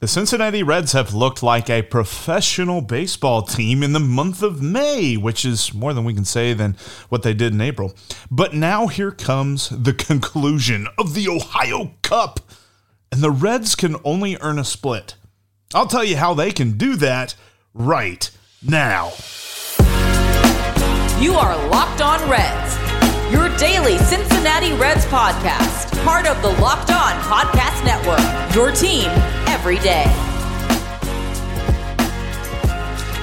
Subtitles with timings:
[0.00, 5.18] The Cincinnati Reds have looked like a professional baseball team in the month of May,
[5.18, 6.78] which is more than we can say than
[7.10, 7.94] what they did in April.
[8.30, 12.40] But now here comes the conclusion of the Ohio Cup,
[13.12, 15.16] and the Reds can only earn a split.
[15.74, 17.34] I'll tell you how they can do that
[17.74, 18.30] right
[18.66, 19.12] now.
[21.20, 22.74] You are Locked On Reds,
[23.30, 29.06] your daily Cincinnati Reds podcast, part of the Locked On Podcast Network, your team
[29.46, 30.04] every day.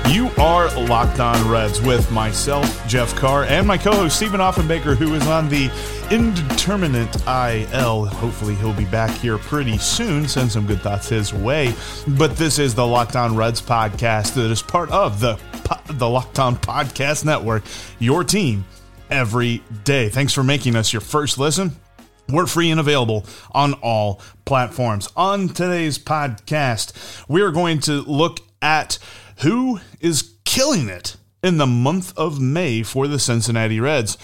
[0.09, 4.95] You are Locked On Reds with myself, Jeff Carr, and my co host, Stephen Offenbaker,
[4.95, 5.69] who is on the
[6.09, 8.05] indeterminate IL.
[8.05, 10.25] Hopefully, he'll be back here pretty soon.
[10.25, 11.75] Send some good thoughts his way.
[12.07, 15.37] But this is the Locked On Reds podcast that is part of the,
[15.89, 17.63] the Locked On Podcast Network,
[17.99, 18.63] your team
[19.09, 20.09] every day.
[20.09, 21.75] Thanks for making us your first listen.
[22.29, 25.09] We're free and available on all platforms.
[25.15, 28.99] On today's podcast, we're going to look at
[29.39, 34.17] who is killing it in the month of May for the Cincinnati Reds.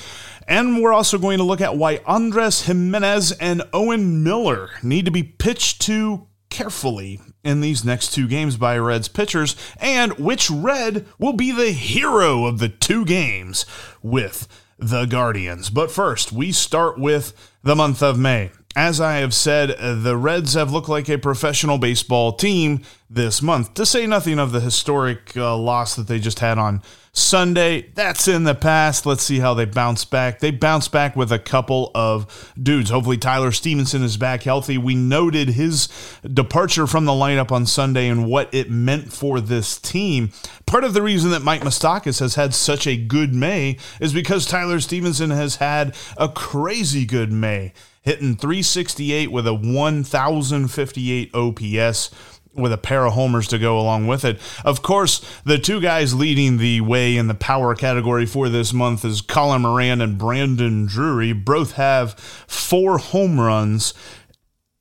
[0.47, 5.11] And we're also going to look at why Andres Gimenez and Owen Miller need to
[5.11, 11.05] be pitched to carefully in these next two games by Reds pitchers, and which Red
[11.17, 13.65] will be the hero of the two games
[14.01, 14.47] with
[14.89, 15.69] the Guardians.
[15.69, 18.51] But first, we start with the month of May.
[18.75, 23.75] As I have said, the Reds have looked like a professional baseball team this month,
[23.75, 26.81] to say nothing of the historic uh, loss that they just had on
[27.11, 27.91] Sunday.
[27.93, 29.05] That's in the past.
[29.05, 30.39] Let's see how they bounce back.
[30.39, 32.89] They bounce back with a couple of dudes.
[32.89, 34.79] Hopefully, Tyler Stephenson is back healthy.
[34.79, 35.87] We noted his
[36.33, 40.31] departure from the lineup on Sunday and what it meant for this team.
[40.65, 44.47] Part of the reason that Mike Moustakas has had such a good May is because
[44.47, 47.73] Tyler Stephenson has had a crazy good May
[48.03, 52.11] hitting 368 with a 1058 OPS
[52.55, 54.39] with a pair of homers to go along with it.
[54.63, 59.03] Of course, the two guys leading the way in the power category for this month
[59.03, 61.33] is Colin Moran and Brandon Drury.
[61.33, 63.93] Both have four home runs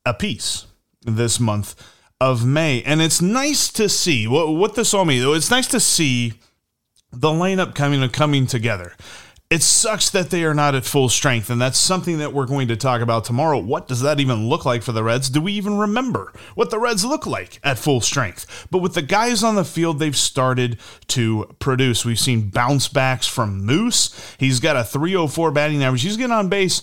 [0.04, 0.66] apiece
[1.02, 1.74] this month
[2.20, 2.82] of May.
[2.82, 5.24] And it's nice to see what, what this all means.
[5.24, 6.34] It's nice to see
[7.10, 8.94] the lineup coming coming together.
[9.52, 12.68] It sucks that they are not at full strength, and that's something that we're going
[12.68, 13.58] to talk about tomorrow.
[13.58, 15.28] What does that even look like for the Reds?
[15.28, 18.66] Do we even remember what the Reds look like at full strength?
[18.70, 22.02] But with the guys on the field, they've started to produce.
[22.02, 24.34] We've seen bounce backs from Moose.
[24.38, 26.00] He's got a 304 batting average.
[26.00, 26.80] He's getting on base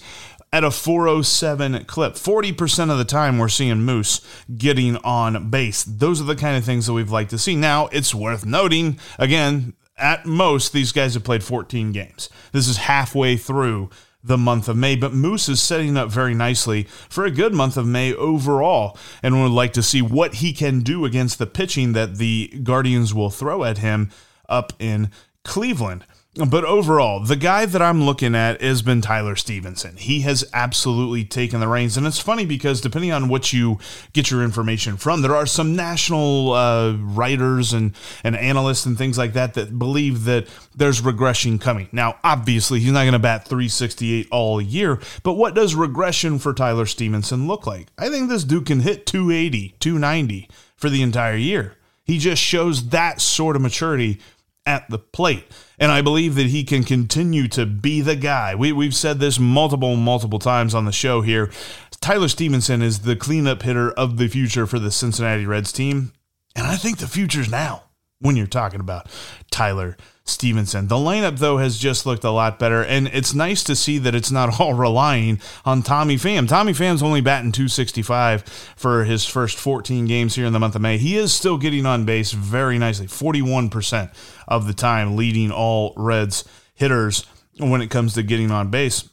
[0.53, 2.13] at a 407 clip.
[2.13, 4.21] 40% of the time, we're seeing Moose
[4.55, 5.83] getting on base.
[5.83, 7.55] Those are the kind of things that we've liked to see.
[7.55, 12.29] Now, it's worth noting, again, at most, these guys have played 14 games.
[12.51, 13.89] This is halfway through
[14.23, 17.77] the month of May, but Moose is setting up very nicely for a good month
[17.77, 21.93] of May overall, and would like to see what he can do against the pitching
[21.93, 24.09] that the Guardians will throw at him
[24.49, 25.09] up in
[25.45, 26.05] Cleveland.
[26.35, 29.97] But overall, the guy that I'm looking at has been Tyler Stephenson.
[29.97, 31.97] He has absolutely taken the reins.
[31.97, 33.79] And it's funny because depending on what you
[34.13, 39.17] get your information from, there are some national uh, writers and, and analysts and things
[39.17, 41.89] like that that believe that there's regression coming.
[41.91, 46.53] Now, obviously, he's not going to bat 368 all year, but what does regression for
[46.53, 47.87] Tyler Stephenson look like?
[47.97, 51.75] I think this dude can hit 280, 290 for the entire year.
[52.03, 54.19] He just shows that sort of maturity
[54.69, 55.45] at the plate.
[55.79, 58.53] And I believe that he can continue to be the guy.
[58.53, 61.51] We, we've said this multiple, multiple times on the show here.
[61.99, 66.13] Tyler Stephenson is the cleanup hitter of the future for the Cincinnati Reds team.
[66.55, 67.88] And I think the future's now
[68.21, 69.07] when you're talking about
[69.49, 69.95] Tyler
[70.25, 70.87] Stephenson.
[70.87, 74.15] The lineup, though, has just looked a lot better, and it's nice to see that
[74.15, 76.47] it's not all relying on Tommy Pham.
[76.47, 78.43] Tommy Pham's only batting 265
[78.75, 80.97] for his first 14 games here in the month of May.
[80.97, 84.13] He is still getting on base very nicely, 41%
[84.47, 86.43] of the time, leading all Reds
[86.75, 87.25] hitters
[87.57, 89.09] when it comes to getting on base.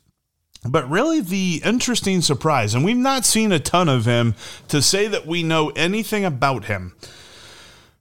[0.69, 4.35] But really, the interesting surprise, and we've not seen a ton of him
[4.69, 6.95] to say that we know anything about him.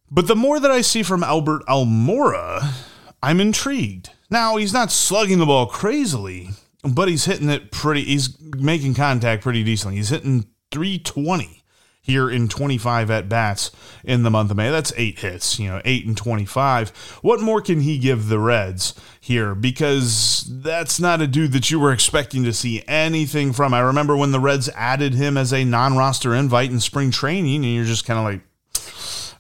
[0.10, 2.74] But the more that I see from Albert Almora,
[3.22, 4.12] I'm intrigued.
[4.30, 6.50] Now, he's not slugging the ball crazily,
[6.84, 9.98] but he's hitting it pretty, he's making contact pretty decently.
[9.98, 11.64] He's hitting 320
[12.06, 13.72] here in 25 at bats
[14.04, 14.70] in the month of May.
[14.70, 16.90] That's eight hits, you know, eight and 25.
[17.24, 19.56] What more can he give the Reds here?
[19.56, 23.74] Because that's not a dude that you were expecting to see anything from.
[23.74, 27.66] I remember when the Reds added him as a non roster invite in spring training,
[27.66, 28.42] and you're just kind of like,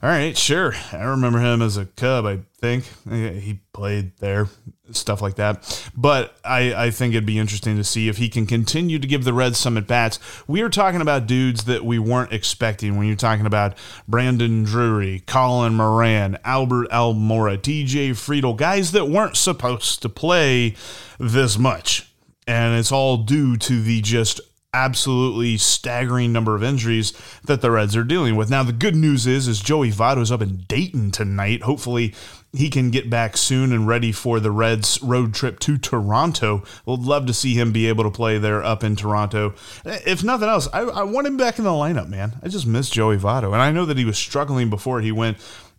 [0.03, 0.73] all right, sure.
[0.91, 2.85] I remember him as a Cub, I think.
[3.09, 4.47] He played there,
[4.91, 5.89] stuff like that.
[5.95, 9.23] But I, I think it'd be interesting to see if he can continue to give
[9.23, 10.19] the Reds some at bats.
[10.47, 13.77] We are talking about dudes that we weren't expecting when you're talking about
[14.07, 20.75] Brandon Drury, Colin Moran, Albert Almora, DJ Friedl, guys that weren't supposed to play
[21.19, 22.11] this much.
[22.47, 24.39] And it's all due to the just
[24.75, 27.13] absolutely staggering number of injuries
[27.45, 28.49] that the Reds are dealing with.
[28.49, 31.63] Now, the good news is, is Joey Votto's up in Dayton tonight.
[31.63, 32.13] Hopefully,
[32.51, 36.63] he can get back soon and ready for the Reds' road trip to Toronto.
[36.85, 39.53] We'd love to see him be able to play there up in Toronto.
[39.85, 42.33] If nothing else, I, I want him back in the lineup, man.
[42.43, 45.37] I just miss Joey Votto, and I know that he was struggling before he went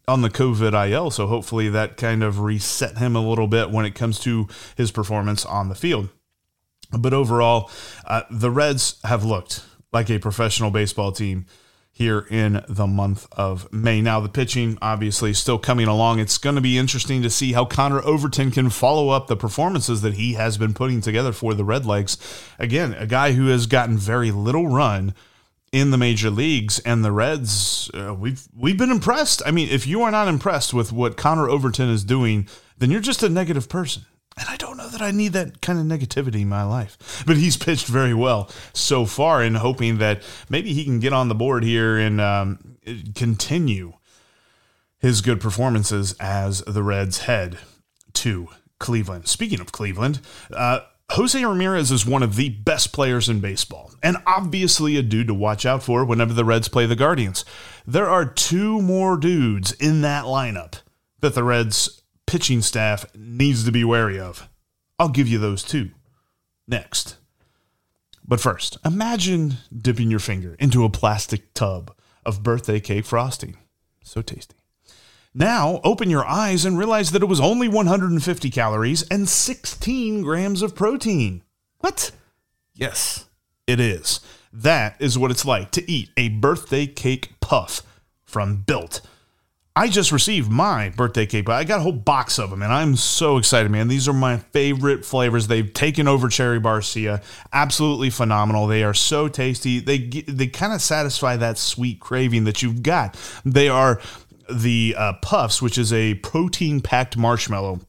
[0.08, 3.84] on the COVID IL, so hopefully that kind of reset him a little bit when
[3.84, 6.08] it comes to his performance on the field.
[6.90, 7.70] But overall,
[8.04, 11.46] uh, the Reds have looked like a professional baseball team
[11.96, 14.02] here in the month of May.
[14.02, 16.18] Now, the pitching obviously still coming along.
[16.18, 20.02] It's going to be interesting to see how Connor Overton can follow up the performances
[20.02, 22.18] that he has been putting together for the Redlegs.
[22.58, 25.14] Again, a guy who has gotten very little run
[25.72, 29.42] in the major leagues and the Reds uh, we've we've been impressed.
[29.46, 32.46] I mean, if you are not impressed with what Connor Overton is doing,
[32.76, 34.04] then you're just a negative person.
[34.38, 37.24] And I don't know that I need that kind of negativity in my life.
[37.26, 41.28] But he's pitched very well so far, and hoping that maybe he can get on
[41.28, 42.76] the board here and um,
[43.14, 43.94] continue
[44.98, 47.58] his good performances as the Reds head
[48.14, 48.48] to
[48.78, 49.28] Cleveland.
[49.28, 50.20] Speaking of Cleveland,
[50.52, 50.80] uh,
[51.12, 55.34] Jose Ramirez is one of the best players in baseball, and obviously a dude to
[55.34, 57.44] watch out for whenever the Reds play the Guardians.
[57.86, 60.80] There are two more dudes in that lineup
[61.20, 64.48] that the Reds pitching staff needs to be wary of.
[64.98, 65.90] I'll give you those two
[66.66, 67.16] next.
[68.26, 71.94] But first, imagine dipping your finger into a plastic tub
[72.24, 73.56] of birthday cake frosting.
[74.02, 74.56] So tasty.
[75.32, 80.62] Now, open your eyes and realize that it was only 150 calories and 16 grams
[80.62, 81.42] of protein.
[81.78, 82.10] What?
[82.74, 83.26] Yes,
[83.66, 84.20] it is.
[84.52, 87.82] That is what it's like to eat a birthday cake puff
[88.24, 89.02] from Built.
[89.78, 92.72] I just received my birthday cake, but I got a whole box of them, and
[92.72, 93.88] I'm so excited, man.
[93.88, 95.48] These are my favorite flavors.
[95.48, 97.22] They've taken over Cherry Barcia.
[97.52, 98.66] Absolutely phenomenal.
[98.66, 99.78] They are so tasty.
[99.78, 103.18] They they kind of satisfy that sweet craving that you've got.
[103.44, 104.00] They are
[104.50, 107.80] the uh, puffs, which is a protein packed marshmallow.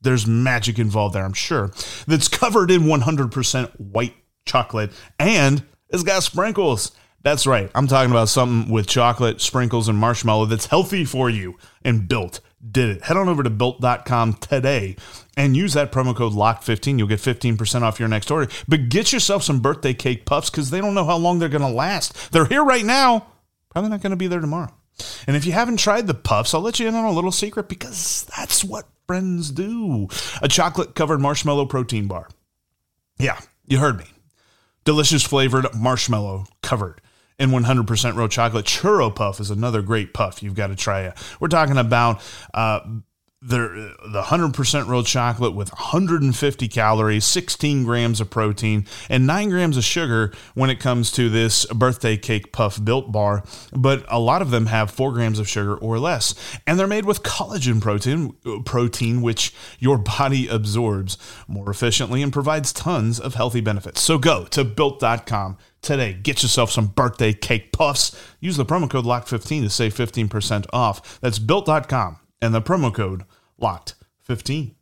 [0.00, 1.70] There's magic involved there, I'm sure.
[2.08, 4.14] That's covered in 100% white
[4.46, 6.92] chocolate and it's got sprinkles.
[7.26, 7.68] That's right.
[7.74, 12.38] I'm talking about something with chocolate, sprinkles, and marshmallow that's healthy for you and built.
[12.70, 13.02] Did it.
[13.02, 14.94] Head on over to built.com today
[15.36, 16.98] and use that promo code LOCK15.
[16.98, 18.48] You'll get 15% off your next order.
[18.68, 21.62] But get yourself some birthday cake puffs because they don't know how long they're going
[21.62, 22.30] to last.
[22.30, 23.26] They're here right now,
[23.70, 24.72] probably not going to be there tomorrow.
[25.26, 27.68] And if you haven't tried the puffs, I'll let you in on a little secret
[27.68, 30.06] because that's what friends do.
[30.42, 32.28] A chocolate covered marshmallow protein bar.
[33.18, 34.06] Yeah, you heard me.
[34.84, 37.00] Delicious flavored marshmallow covered
[37.38, 38.64] and 100% real chocolate.
[38.64, 41.14] Churro Puff is another great puff you've got to try it.
[41.40, 42.20] We're talking about
[42.54, 42.80] uh,
[43.42, 49.76] the, the 100% real chocolate with 150 calories, 16 grams of protein, and 9 grams
[49.76, 53.44] of sugar when it comes to this birthday cake puff built bar.
[53.72, 56.34] But a lot of them have 4 grams of sugar or less.
[56.66, 62.72] And they're made with collagen protein, protein which your body absorbs more efficiently and provides
[62.72, 64.00] tons of healthy benefits.
[64.00, 66.14] So go to built.com today.
[66.14, 68.18] Get yourself some birthday cake puffs.
[68.40, 71.20] Use the promo code LOCK15 to save 15% off.
[71.20, 73.24] That's built.com and the promo code
[73.60, 74.74] LOCKED15.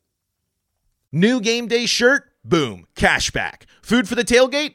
[1.13, 2.25] New game day shirt?
[2.45, 2.87] Boom.
[2.95, 3.63] Cashback.
[3.83, 4.75] Food for the tailgate?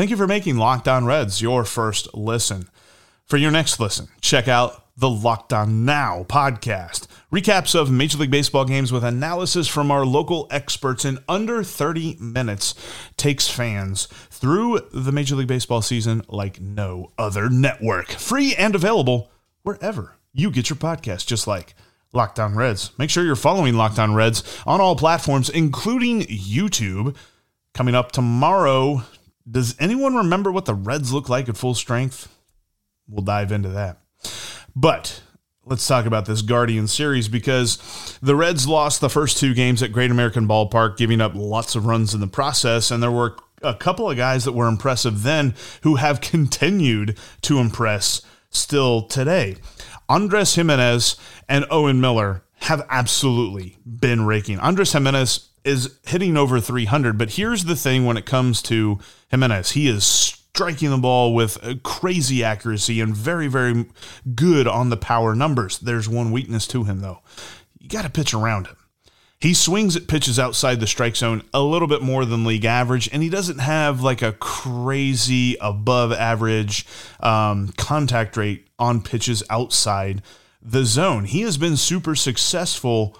[0.00, 2.70] Thank you for making Locked On Reds your first listen.
[3.26, 7.06] For your next listen, check out the Lockdown Now podcast.
[7.30, 12.16] Recaps of Major League Baseball games with analysis from our local experts in under 30
[12.18, 12.74] minutes
[13.18, 18.08] takes fans through the Major League Baseball season like no other network.
[18.12, 19.30] Free and available
[19.64, 21.74] wherever you get your podcast, just like
[22.14, 22.98] Locked On Reds.
[22.98, 27.14] Make sure you're following Locked On Reds on all platforms, including YouTube.
[27.74, 29.04] Coming up tomorrow,
[29.50, 32.28] does anyone remember what the Reds look like at full strength?
[33.08, 33.98] We'll dive into that.
[34.76, 35.22] But
[35.64, 39.92] let's talk about this Guardian series because the Reds lost the first two games at
[39.92, 42.90] Great American Ballpark, giving up lots of runs in the process.
[42.90, 47.58] And there were a couple of guys that were impressive then who have continued to
[47.58, 49.56] impress still today.
[50.08, 51.16] Andres Gimenez
[51.48, 54.58] and Owen Miller have absolutely been raking.
[54.58, 58.98] Andres Gimenez is hitting over 300, but here's the thing when it comes to
[59.30, 63.86] Gimenez, he is striking the ball with crazy accuracy and very, very
[64.34, 65.78] good on the power numbers.
[65.78, 67.20] There's one weakness to him, though.
[67.78, 68.76] You got to pitch around him.
[69.40, 73.08] He swings at pitches outside the strike zone a little bit more than league average,
[73.10, 76.86] and he doesn't have like a crazy above average
[77.20, 80.20] um, contact rate on pitches outside
[80.60, 81.24] the zone.
[81.24, 83.16] He has been super successful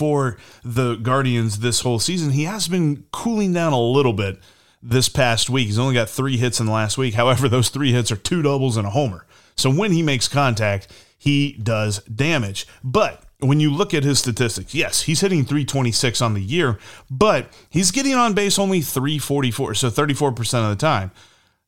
[0.00, 2.30] for the Guardians this whole season.
[2.30, 4.38] He has been cooling down a little bit
[4.82, 5.66] this past week.
[5.66, 7.12] He's only got three hits in the last week.
[7.12, 9.26] However, those three hits are two doubles and a homer.
[9.58, 10.88] So when he makes contact,
[11.18, 12.66] he does damage.
[12.82, 16.78] But when you look at his statistics, yes, he's hitting 326 on the year,
[17.10, 21.10] but he's getting on base only 344, so 34% of the time.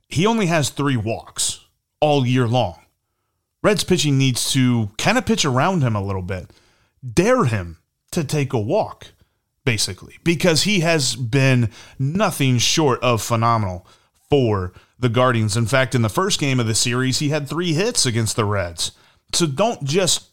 [0.09, 1.67] He only has three walks
[2.01, 2.81] all year long.
[3.63, 6.49] Reds pitching needs to kind of pitch around him a little bit,
[7.07, 7.77] dare him
[8.13, 9.09] to take a walk
[9.65, 13.87] basically, because he has been nothing short of phenomenal
[14.29, 15.57] for the Guardians.
[15.57, 18.45] In fact, in the first game of the series, he had three hits against the
[18.45, 18.93] Reds.
[19.33, 20.31] So don't just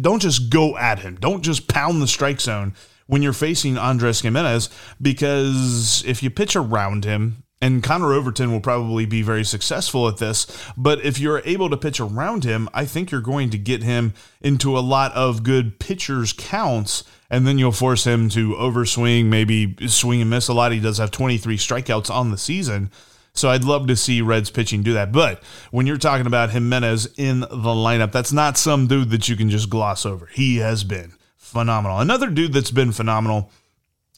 [0.00, 1.16] don't just go at him.
[1.16, 2.74] Don't just pound the strike zone
[3.06, 4.70] when you're facing Andres Gimenez,
[5.02, 10.18] because if you pitch around him, and Connor Overton will probably be very successful at
[10.18, 10.46] this.
[10.76, 14.12] But if you're able to pitch around him, I think you're going to get him
[14.42, 19.76] into a lot of good pitchers' counts and then you'll force him to overswing, maybe
[19.88, 20.72] swing and miss a lot.
[20.72, 22.90] He does have 23 strikeouts on the season.
[23.32, 25.10] So I'd love to see Reds pitching do that.
[25.10, 29.36] But when you're talking about Gimenez in the lineup, that's not some dude that you
[29.36, 30.26] can just gloss over.
[30.26, 31.98] He has been phenomenal.
[31.98, 33.50] Another dude that's been phenomenal.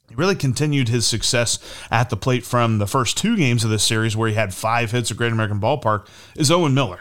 [0.08, 1.58] He really continued his success
[1.90, 4.92] at the plate from the first two games of this series, where he had five
[4.92, 7.00] hits at Great American Ballpark, is Owen Miller.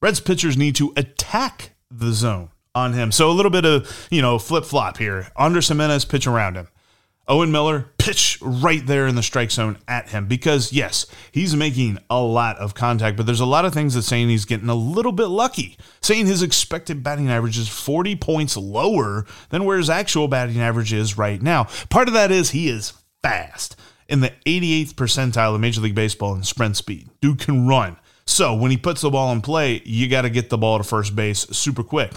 [0.00, 3.12] Reds pitchers need to attack the zone on him.
[3.12, 5.28] So a little bit of, you know, flip flop here.
[5.36, 6.68] Andres Gimenez pitch around him.
[7.26, 11.98] Owen Miller pitch right there in the strike zone at him because yes, he's making
[12.10, 14.74] a lot of contact, but there's a lot of things that saying he's getting a
[14.74, 15.78] little bit lucky.
[16.02, 20.92] Saying his expected batting average is 40 points lower than where his actual batting average
[20.92, 21.64] is right now.
[21.88, 23.76] Part of that is he is fast
[24.06, 27.08] in the 88th percentile of Major League Baseball in sprint speed.
[27.22, 27.96] Dude can run.
[28.26, 30.84] So when he puts the ball in play, you got to get the ball to
[30.84, 32.12] first base super quick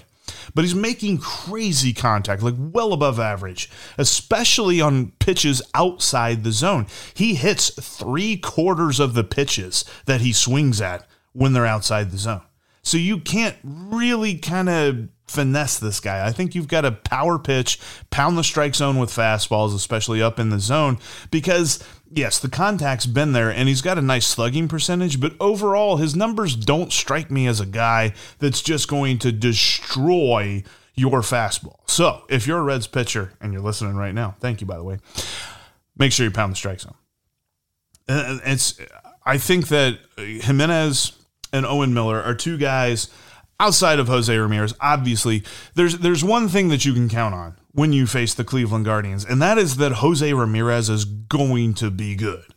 [0.54, 6.88] but he's making crazy contact, like well above average, especially on pitches outside the zone.
[7.14, 12.18] He hits three quarters of the pitches that he swings at when they're outside the
[12.18, 12.42] zone.
[12.82, 16.26] So you can't really kind of finesse this guy.
[16.26, 17.80] I think you've got to power pitch,
[18.10, 21.00] pound the strike zone with fastballs, especially up in the zone,
[21.32, 25.98] because yes, the contact's been there and he's got a nice slugging percentage, but overall,
[25.98, 30.64] his numbers don't strike me as a guy that's just going to destroy
[30.96, 31.80] your fastball.
[31.86, 34.84] So if you're a Reds pitcher and you're listening right now, thank you, by the
[34.84, 35.00] way,
[35.98, 36.96] make sure you pound the strike zone.
[38.10, 38.80] Uh, it's,
[39.26, 41.12] I think that Gimenez
[41.52, 43.10] and Owen Miller are two guys
[43.60, 44.74] outside of Jose Ramirez.
[44.80, 45.44] Obviously,
[45.76, 49.26] there's there's one thing that you can count on when you face the Cleveland Guardians,
[49.26, 52.54] and that is that Jose Ramirez is going to be good.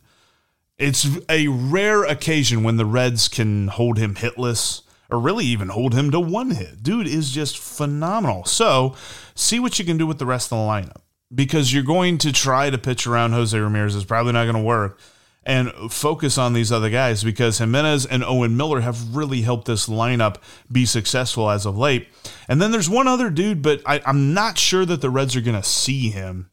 [0.77, 4.81] It's a rare occasion when the Reds can hold him hitless
[5.11, 6.81] or really even hold him to one hit.
[6.81, 8.45] Dude is just phenomenal.
[8.45, 8.95] So,
[9.35, 11.01] see what you can do with the rest of the lineup
[11.33, 13.95] because you're going to try to pitch around Jose Ramirez.
[13.95, 14.97] It's probably not going to work
[15.43, 19.87] and focus on these other guys because Gimenez and Owen Miller have really helped this
[19.87, 20.37] lineup
[20.71, 22.07] be successful as of late.
[22.47, 25.41] And then there's one other dude, but I, am not sure that the Reds are
[25.41, 26.51] going to see him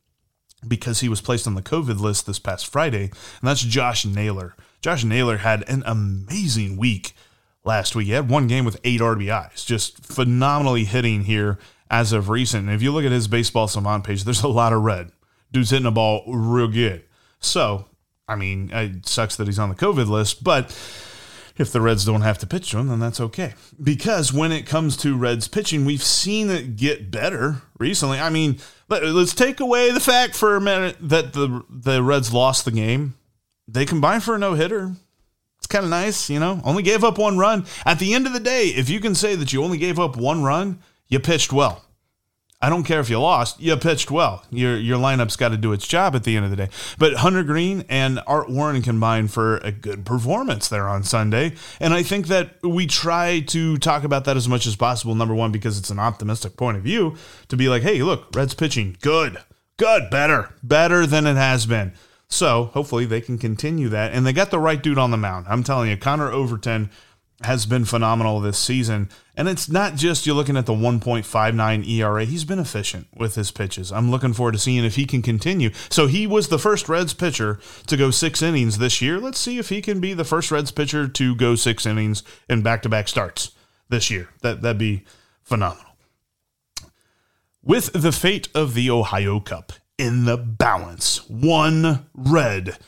[0.66, 4.54] because he was placed on the COVID list this past Friday, and that's Josh Naylor.
[4.80, 7.12] Josh Naylor had an amazing week
[7.64, 8.06] last week.
[8.06, 11.58] He had one game with eight RBIs, just phenomenally hitting here
[11.90, 12.66] as of recent.
[12.66, 15.10] And if you look at his baseball savant page, there's a lot of red.
[15.52, 17.04] Dude's hitting the ball real good.
[17.40, 17.86] So
[18.28, 20.66] I mean, it sucks that he's on the COVID list, but
[21.56, 23.54] if the Reds don't have to pitch to him, then that's okay.
[23.82, 28.20] Because when it comes to Reds pitching, we've seen it get better recently.
[28.20, 28.58] I mean,
[28.88, 32.70] let, us take away the fact for a minute that the the Reds lost the
[32.70, 33.14] game.
[33.66, 34.92] They combined for a no hitter.
[35.58, 36.60] It's kind of nice, you know.
[36.64, 37.66] Only gave up one run.
[37.84, 40.16] At the end of the day, if you can say that you only gave up
[40.16, 41.84] one run, you pitched well.
[42.60, 44.44] I don't care if you lost, you pitched well.
[44.50, 46.68] Your your lineup's got to do its job at the end of the day.
[46.98, 51.52] But Hunter Greene and Art Warren combined for a good performance there on Sunday.
[51.78, 55.36] And I think that we try to talk about that as much as possible, number
[55.36, 58.96] one, because it's an optimistic point of view, to be like, hey, look, Reds pitching,
[59.02, 59.38] good,
[59.76, 61.92] good, better, better than it has been.
[62.28, 64.12] So hopefully they can continue that.
[64.12, 65.46] And they got the right dude on the mound.
[65.48, 66.90] I'm telling you, Connor Overton
[67.42, 69.08] has been phenomenal this season.
[69.36, 72.24] And it's not just you're looking at the 1.59 ERA.
[72.24, 73.92] He's been efficient with his pitches.
[73.92, 75.70] I'm looking forward to seeing if he can continue.
[75.88, 79.20] So he was the first Reds pitcher to go six innings this year.
[79.20, 82.62] Let's see if he can be the first Reds pitcher to go six innings in
[82.62, 83.52] back to back starts
[83.88, 84.30] this year.
[84.42, 85.04] That, that'd be
[85.42, 85.84] phenomenal.
[87.62, 92.78] With the fate of the Ohio Cup in the balance, one red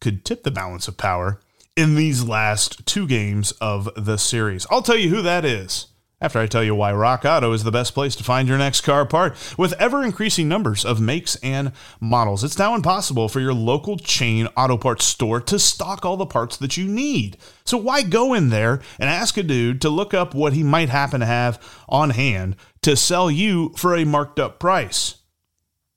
[0.00, 1.40] could tip the balance of power
[1.76, 4.66] in these last two games of the series.
[4.70, 5.88] I'll tell you who that is
[6.20, 8.80] after I tell you why Rock Auto is the best place to find your next
[8.80, 9.36] car part.
[9.58, 14.48] With ever increasing numbers of makes and models, it's now impossible for your local chain
[14.56, 17.36] auto parts store to stock all the parts that you need.
[17.64, 20.88] So why go in there and ask a dude to look up what he might
[20.88, 25.16] happen to have on hand to sell you for a marked up price?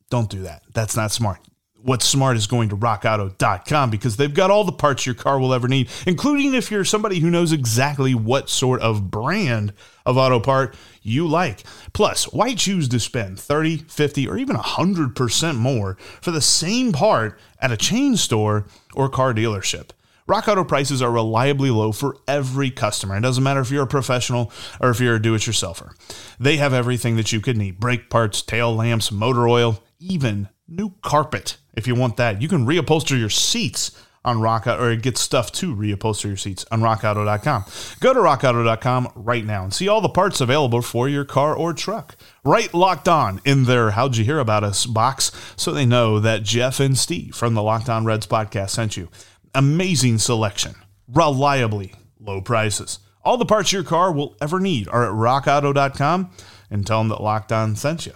[0.09, 0.63] Don't do that.
[0.74, 1.39] That's not smart
[1.81, 5.53] what's smart is going to rockauto.com because they've got all the parts your car will
[5.53, 9.74] ever need, including if you're somebody who knows exactly what sort of brand
[10.05, 11.63] of auto part you like.
[11.93, 17.39] Plus, why choose to spend 30, 50, or even 100% more for the same part
[17.62, 19.91] at a chain store or car dealership?
[20.29, 23.17] Rock Auto prices are reliably low for every customer.
[23.17, 25.93] It doesn't matter if you're a professional or if you're a do it yourselfer.
[26.39, 30.93] They have everything that you could need brake parts, tail lamps, motor oil, even new
[31.01, 32.41] carpet if you want that.
[32.41, 33.91] You can reupholster your seats
[34.24, 37.65] on Rock or get stuff to reupholster your seats on rockauto.com.
[37.99, 41.73] Go to rockauto.com right now and see all the parts available for your car or
[41.73, 42.15] truck.
[42.43, 46.43] Write locked on in their How'd You Hear About Us box so they know that
[46.43, 49.10] Jeff and Steve from the Locked On Reds podcast sent you.
[49.56, 50.75] Amazing selection,
[51.08, 52.99] reliably low prices.
[53.23, 56.32] All the parts your car will ever need are at rockauto.com
[56.69, 58.13] and tell them that Locked On sent you.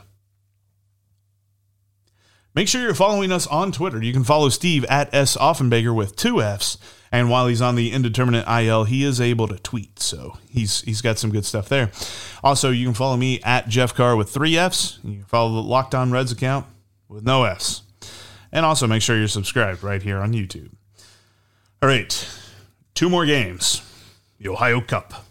[2.55, 4.01] Make sure you're following us on Twitter.
[4.01, 5.35] You can follow Steve at S.
[5.37, 6.77] Offenbaker with two F's.
[7.11, 9.99] And while he's on the indeterminate IL, he is able to tweet.
[9.99, 11.91] So he's he's got some good stuff there.
[12.43, 14.99] Also, you can follow me at Jeff Carr with three F's.
[15.03, 16.65] You can follow the Locked On Reds account
[17.07, 17.83] with no F's.
[18.51, 20.71] And also make sure you're subscribed right here on YouTube.
[21.81, 22.27] All right.
[22.93, 23.81] Two more games.
[24.39, 25.25] The Ohio Cup.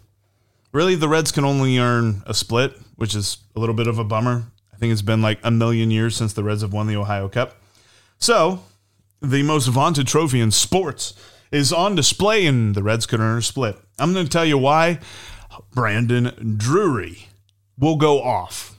[0.72, 4.04] Really, the Reds can only earn a split, which is a little bit of a
[4.04, 4.51] bummer
[4.83, 7.55] think it's been like a million years since the Reds have won the Ohio Cup.
[8.18, 8.64] So,
[9.21, 11.14] the most vaunted trophy in sports
[11.53, 13.77] is on display, and the Reds could earn a split.
[14.01, 14.99] I'm going to tell you why
[15.73, 17.29] Brandon Drury
[17.79, 18.77] will go off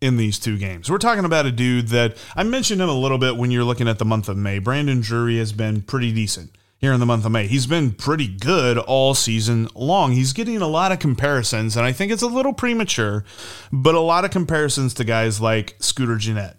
[0.00, 0.90] in these two games.
[0.90, 3.88] We're talking about a dude that I mentioned him a little bit when you're looking
[3.88, 4.58] at the month of May.
[4.58, 7.46] Brandon Drury has been pretty decent here in the month of May.
[7.46, 10.12] He's been pretty good all season long.
[10.12, 13.24] He's getting a lot of comparisons, and I think it's a little premature,
[13.70, 16.56] but a lot of comparisons to guys like Scooter Gennett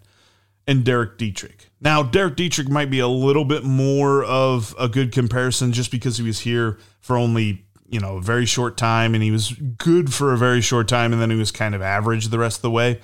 [0.66, 1.68] and Derek Dietrich.
[1.78, 6.16] Now, Derek Dietrich might be a little bit more of a good comparison just because
[6.16, 10.12] he was here for only you know a very short time and he was good
[10.12, 12.62] for a very short time and then he was kind of average the rest of
[12.62, 12.98] the way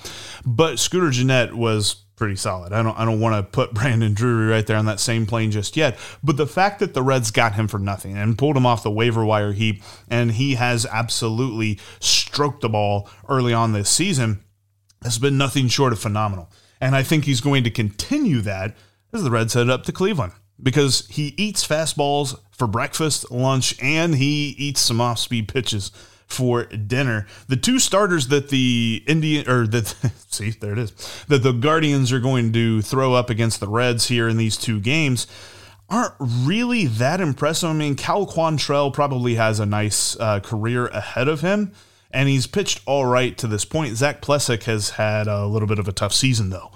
[0.46, 2.74] but scooter Gennett was pretty solid.
[2.74, 5.50] I don't I don't want to put Brandon Drury right there on that same plane
[5.50, 8.66] just yet, but the fact that the Reds got him for nothing and pulled him
[8.66, 13.88] off the waiver wire heap and he has absolutely stroked the ball early on this
[13.88, 14.44] season
[15.02, 16.50] has been nothing short of phenomenal.
[16.78, 18.76] And I think he's going to continue that
[19.14, 24.16] as the Reds head up to Cleveland because he eats fastballs for breakfast, lunch, and
[24.16, 25.90] he eats some off-speed pitches
[26.30, 27.26] for dinner.
[27.48, 29.94] The two starters that the Indian or that
[30.28, 34.08] see there it is that the Guardians are going to throw up against the Reds
[34.08, 35.26] here in these two games
[35.90, 37.68] aren't really that impressive.
[37.68, 41.72] I mean, Cal Quantrill probably has a nice uh, career ahead of him,
[42.12, 43.96] and he's pitched all right to this point.
[43.96, 46.70] Zach Plesac has had a little bit of a tough season though,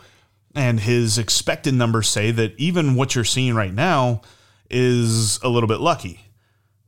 [0.54, 4.20] and his expected numbers say that even what you're seeing right now
[4.68, 6.20] is a little bit lucky.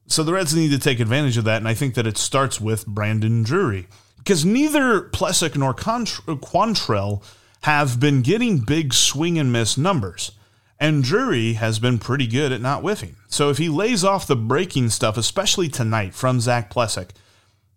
[0.08, 2.60] So the Reds need to take advantage of that, and I think that it starts
[2.60, 3.88] with Brandon Drury
[4.18, 7.22] because neither Plesac nor Quantrill
[7.62, 10.32] have been getting big swing and miss numbers.
[10.78, 13.16] And Drury has been pretty good at not whiffing.
[13.28, 17.10] So if he lays off the breaking stuff, especially tonight from Zach Plesac,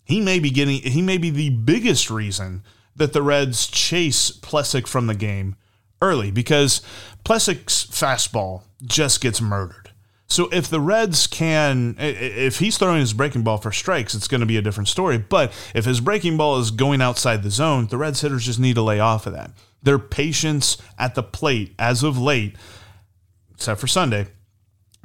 [0.04, 2.64] he may be getting he may be the biggest reason
[2.96, 5.56] that the Reds chase Plesac from the game
[6.02, 6.82] early because
[7.24, 9.79] Plesac's fastball just gets murdered.
[10.30, 14.42] So if the Reds can, if he's throwing his breaking ball for strikes, it's going
[14.42, 15.18] to be a different story.
[15.18, 18.76] But if his breaking ball is going outside the zone, the Reds hitters just need
[18.76, 19.52] to lay off of that.
[19.82, 22.56] Their patience at the plate as of late,
[23.56, 24.28] except for Sunday,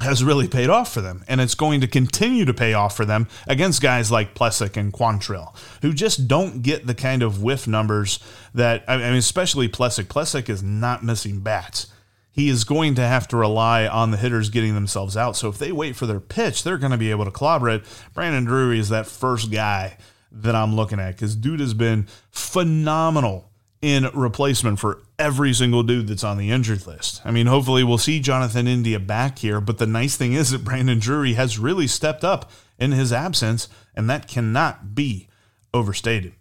[0.01, 3.05] has really paid off for them, and it's going to continue to pay off for
[3.05, 7.67] them against guys like Plesac and Quantrill, who just don't get the kind of whiff
[7.67, 8.19] numbers
[8.53, 10.05] that I mean, especially Plesac.
[10.05, 11.87] Plesac is not missing bats.
[12.35, 15.37] He is going to have to rely on the hitters getting themselves out.
[15.37, 17.85] So if they wait for their pitch, they're going to be able to clobber it.
[18.13, 19.97] Brandon Drury is that first guy
[20.33, 26.09] that I'm looking at because dude has been phenomenal in replacement for every single dude
[26.09, 27.23] that's on the injured list.
[27.25, 30.65] I mean, hopefully we'll see Jonathan India back here, but the nice thing is that
[30.65, 35.29] Brandon Drury has really stepped up in his absence, and that cannot be
[35.73, 36.33] overstated.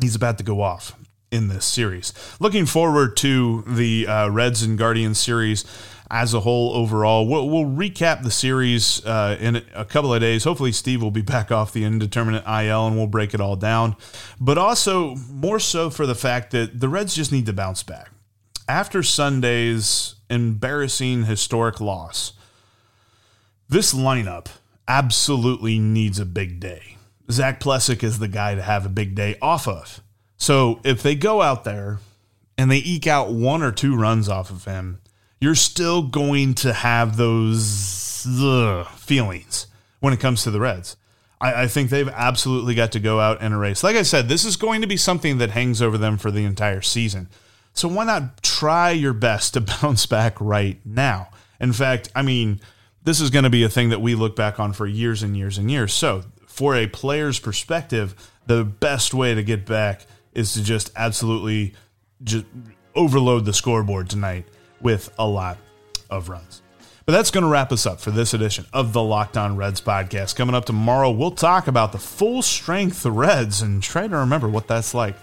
[0.00, 0.94] He's about to go off
[1.30, 2.12] in this series.
[2.40, 5.64] Looking forward to the uh, Reds and Guardians series
[6.10, 7.26] as a whole overall.
[7.26, 10.44] We'll, we'll recap the series uh, in a couple of days.
[10.44, 13.96] Hopefully, Steve will be back off the indeterminate IL and we'll break it all down.
[14.40, 18.10] But also, more so for the fact that the Reds just need to bounce back.
[18.68, 22.32] After Sunday's embarrassing historic loss,
[23.68, 24.48] this lineup
[24.88, 26.96] absolutely needs a big day.
[27.30, 30.00] Zach Plesac is the guy to have a big day off of.
[30.40, 31.98] So if they go out there
[32.56, 34.98] and they eke out one or two runs off of him,
[35.38, 39.66] you're still going to have those ugh, feelings
[40.00, 40.96] when it comes to the Reds.
[41.42, 43.84] I, I, think they've absolutely got to go out and erase.
[43.84, 46.44] Like I said, this is going to be something that hangs over them for the
[46.44, 47.28] entire season.
[47.74, 51.28] So why not try your best to bounce back right now?
[51.60, 52.62] In fact, I mean,
[53.02, 55.36] this is going to be a thing that we look back on for years and
[55.36, 55.92] years and years.
[55.92, 58.14] So, for a player's perspective,
[58.46, 61.74] the best way to get back is to just absolutely
[62.22, 62.46] just
[62.94, 64.46] overload the scoreboard tonight
[64.80, 65.58] with a lot
[66.08, 66.62] of runs.
[67.06, 69.80] But that's going to wrap us up for this edition of the Locked On Reds
[69.80, 70.36] podcast.
[70.36, 74.68] Coming up tomorrow, we'll talk about the full strength Reds and try to remember what
[74.68, 75.16] that's like.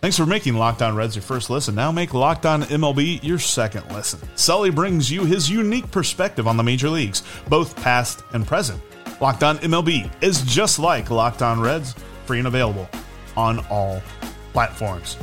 [0.00, 1.74] Thanks for making Locked On Reds your first listen.
[1.74, 4.18] Now make Locked On MLB your second listen.
[4.34, 8.82] Sully brings you his unique perspective on the major leagues, both past and present.
[9.20, 12.88] Locked On MLB is just like Locked On Reds, free and available
[13.36, 14.02] on all
[14.52, 15.16] platforms.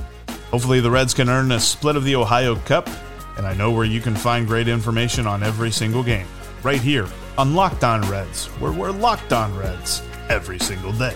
[0.51, 2.89] Hopefully, the Reds can earn a split of the Ohio Cup
[3.37, 6.25] and I know where you can find great information on every single game.
[6.63, 11.15] Right here on Locked On Reds, where we're locked on Reds every single day.